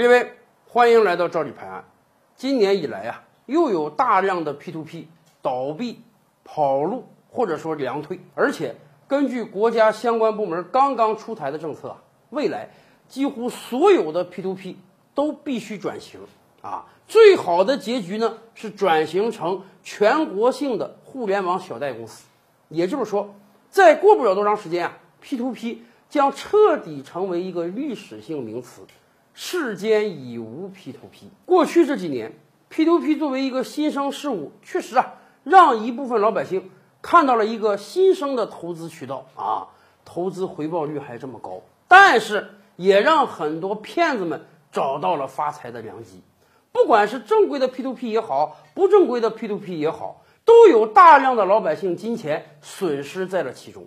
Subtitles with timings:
[0.00, 0.32] 列位，
[0.66, 1.84] 欢迎来到赵理拍案。
[2.34, 5.04] 今年以来啊，又有大量的 P2P
[5.42, 6.00] 倒闭、
[6.42, 12.70] 跑路或者说凉退，而且根据国家相关部门刚刚出台的政策啊，未来
[13.08, 14.76] 几乎所有的 P2P
[15.14, 16.20] 都必须转型
[16.62, 16.86] 啊。
[17.06, 22.24] 最好的结局呢是转型成全国性的互联网小贷公司，
[22.70, 23.34] 也就是说，
[23.68, 25.76] 再过不了多长时间啊，P2P
[26.08, 28.80] 将彻底成为一个历史性名词。
[29.34, 31.28] 世间已无 P2P。
[31.46, 32.32] 过去这几年
[32.70, 39.68] ，P2P 作为一个新生事物，确实啊，让一部分老百姓看到了一个新生的投资渠道啊，
[40.04, 41.62] 投资回报率还这么高。
[41.88, 46.22] 但是，也让很多骗子们找到了发财的良机。
[46.72, 53.86] 不管是正规的 P2P 也好，不正规的 P2P 也好，都有大量的老百姓金钱损失在了其中。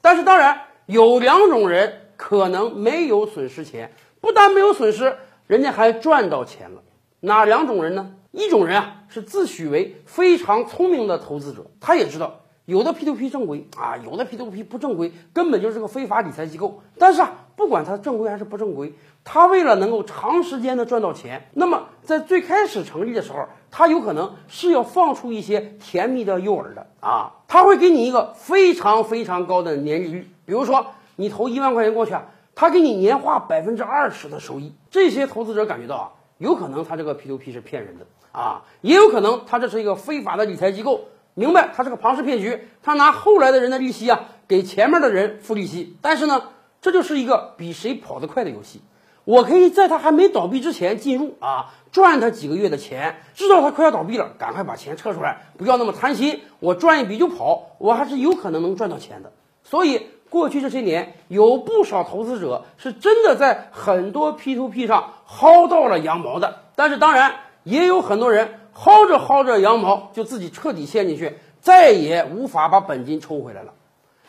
[0.00, 3.92] 但是，当然有两种人可能没有损失钱。
[4.22, 5.16] 不但没有损失，
[5.48, 6.80] 人家还赚到钱了。
[7.20, 8.14] 哪两种人呢？
[8.30, 16.80] 一种人啊，是自诩为非常聪明的投资者，他也知道有的 P2P 正规啊，有的 P2P 不正规，根本就是个非法理财机构。
[16.96, 32.24] 但是啊，不管它正规还是不正规，他为了能够长时间的赚到钱，那么在最开始成立的时候，他有可能是要放出一些甜蜜的诱饵的啊，他会给你一个非常非常高的年利率，比如说你投一万块钱过去啊。
[32.54, 46.42] 他给你年化百分之二十的收益，这些投资者感觉到啊，有可能他这个 P2P 是骗人的啊，也有可能他这是一个非法的理财机构，明白他是个庞氏骗局，他拿后来的人的利息啊给前面的人付利息，但是呢，
[46.80, 48.82] 这就是一个比谁跑得快的游戏，
[49.24, 59.32] 我可以在他还没倒闭之前进入啊，赚他几个月的钱，知道他快要倒闭了，赶快把钱撤出来，不要那么贪心，我赚一笔就跑，我还是有可能能赚到钱的，
[59.64, 60.06] 所以。
[60.32, 67.34] 过去这些年，有不少投资者是真的在很多 P2P 上薅到了羊毛的，但是当然
[67.64, 73.74] 也有很多人薅着薅着羊毛就自己彻底陷进去，再也无法把本金抽回来了。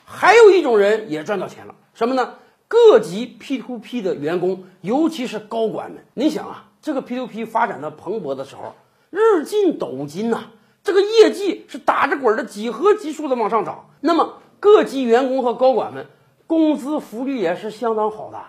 [0.04, 2.34] 还有一种人也赚到钱了，什么呢？
[2.68, 6.04] 各级 P2P 的员工，尤其是高管们。
[6.16, 8.76] 你想啊，这个 P2P 发展的蓬勃的时候，
[9.10, 10.48] 日进斗金呐，
[10.84, 14.40] 这个业绩是打着滚的几何级数的往上涨，那么。
[14.64, 16.08] 各级员工和高管们
[16.48, 18.40] 工资福利也是相当好的。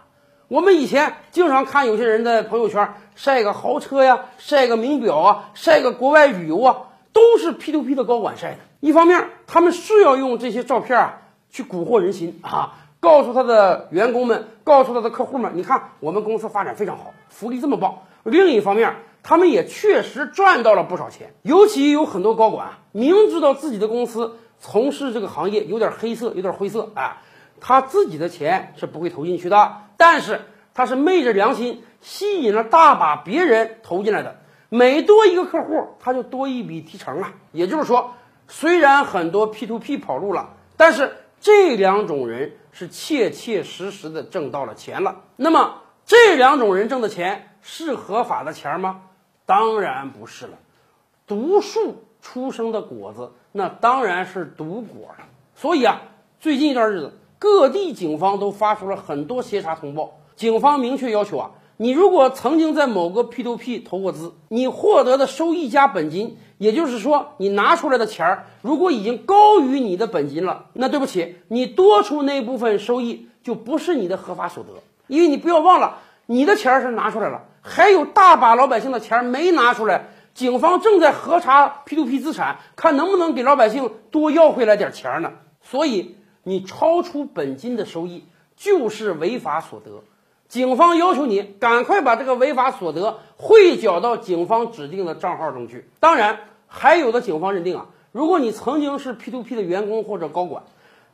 [0.46, 6.76] 我们以前经常看有些人在朋友圈晒个豪车呀，晒个名表啊，晒个国外旅游啊，
[7.12, 8.58] 都是 P to P 的高管晒的。
[8.78, 18.02] 一方面，他们是要用这些照片啊去蛊惑人心啊，告诉他的员工们，告诉他的客户们，你看我们公司发展非常好，福利这么棒。
[18.22, 18.94] 另一方面，
[19.24, 21.34] 他们也确实赚到了不少钱。
[21.42, 24.36] 尤其有很多高管明知道自己的公司。
[24.66, 27.20] 从事这个行业有点黑色，有点灰色啊，
[27.60, 30.40] 他自己的钱是不会投进去的，但是
[30.72, 37.34] 他是昧着良心吸引了大把别人投进来的，每多一个客户，他就多一笔提成啊。
[37.52, 38.14] 也就是说，
[38.48, 45.24] 虽然很多 P to P 跑路了，但是这两种人是切切实实的挣到了钱了。
[45.36, 49.02] 那么这两种人挣的钱是合法的钱吗？
[49.44, 50.56] 当然不是了，
[51.26, 53.32] 毒树出生的果子。
[53.56, 55.26] 那当然是毒果了。
[55.54, 56.02] 所以啊，
[56.40, 60.18] 最近一段日子，各地警方都发出了很多协查通报。
[60.34, 74.70] 警方明确要求啊，你如果曾经在某个 P2P 投过资，你获得的收益加本金，也就是说，你拿出来的钱儿如果已经高于你的本金了，那对不起，你多出那部分收益就不是你的合法所得。
[75.06, 80.06] 因为你不要忘了，你的钱儿是拿出来了，还有大把老百姓的钱没拿出来。
[80.34, 85.32] 警方正在核查 P2P 资产，看能不能给老百姓多要回来点钱呢。
[85.62, 88.24] 所以你超出本金的收益
[88.56, 90.02] 就是违法所得，
[90.48, 95.88] 警方要求你赶快把这个违法所得汇缴到警方指定的账号中去。
[96.00, 100.64] 当然，还有的警方认定啊，如果你曾经是 P2P 的员工或者高管，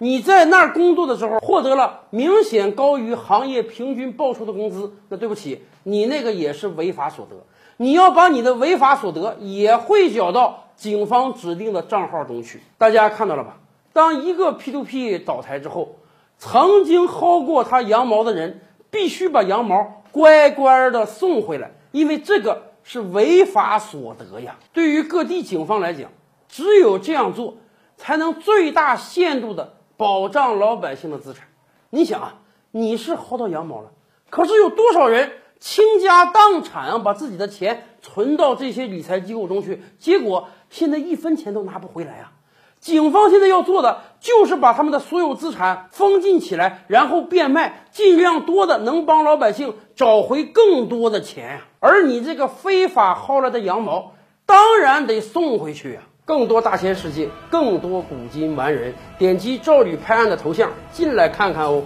[0.03, 7.37] 你在那儿工作的时候获得了明显高于行业平均报酬的工资，那对不起，你那个也是违法所得。
[7.77, 12.63] 你要把你的违法所得也汇缴到警方指定的账号中去。
[12.79, 13.59] 大家看到了吧？
[13.93, 15.97] 当一个 P2P 倒台之后，
[16.39, 24.57] 曾经薅过他羊毛的人必须把羊毛乖乖的送回来，因为这个是违法所得呀。
[24.73, 26.11] 对于各地警方来讲，
[26.49, 27.59] 只有这样做，
[27.99, 31.49] 才能最大限度的保障老百姓的资产。
[31.91, 32.35] 你想啊，
[32.71, 33.91] 你是薅到羊毛了，
[34.31, 35.31] 可是有多少人？
[35.59, 42.33] 倾家荡产啊把自己的钱存到这些理财机构中去，结果现在一分钱都拿不回来啊！
[42.79, 51.61] 警方现在要做的就是把他们的所有资产封禁起来，然后变卖，尽量多的能帮老百姓找回更多的钱呀。
[51.79, 54.13] 而你这个非法薅来的羊毛，
[54.47, 56.01] 当然得送回去呀。
[56.31, 61.83] 更多大千世界，更多古今完人，点击赵吕拍案的头像进来看看哦。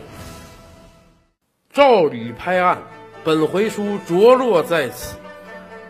[1.72, 2.82] 赵吕拍案，
[3.24, 5.16] 本回书着落在此。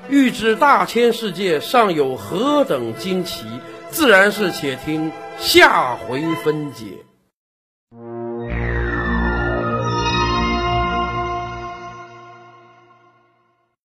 [0.08, 3.44] 欲知大千世界尚有何等惊奇？
[3.90, 6.84] 自然是且听下回分解。